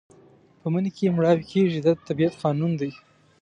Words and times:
په 0.59 0.67
مني 0.73 0.91
کې 0.97 1.13
مړاوي 1.15 1.45
کېږي 1.53 1.79
دا 1.85 1.91
د 1.97 1.99
طبیعت 2.07 2.33
قانون 2.43 2.71
دی. 2.81 2.91